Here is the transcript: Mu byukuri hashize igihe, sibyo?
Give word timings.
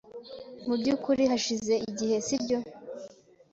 Mu 0.67 0.75
byukuri 0.79 1.23
hashize 1.31 1.73
igihe, 1.89 2.15
sibyo? 2.25 2.57